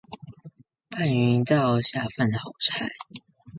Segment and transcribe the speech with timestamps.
[0.89, 2.89] 拌勻一道下飯的好菜